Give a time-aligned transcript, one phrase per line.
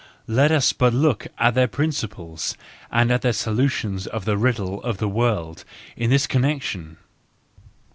[0.25, 2.57] let us but look at their principles,
[2.91, 5.63] and at their solutions of the riddle of the world
[5.95, 6.97] in this connection